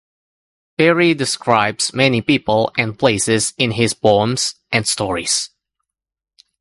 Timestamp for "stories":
4.87-5.51